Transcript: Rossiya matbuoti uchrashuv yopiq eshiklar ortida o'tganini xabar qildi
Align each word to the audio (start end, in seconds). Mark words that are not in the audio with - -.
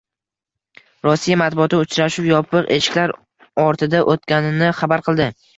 Rossiya 1.07 1.37
matbuoti 1.41 1.77
uchrashuv 1.83 2.31
yopiq 2.31 2.71
eshiklar 2.79 3.15
ortida 3.69 4.03
o'tganini 4.15 4.73
xabar 4.83 5.09
qildi 5.11 5.33